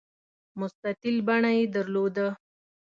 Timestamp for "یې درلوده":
1.57-2.27